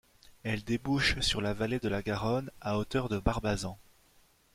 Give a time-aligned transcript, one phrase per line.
[0.41, 3.77] Elle débouche sur la vallée de la Garonne à hauteur de Barbazan.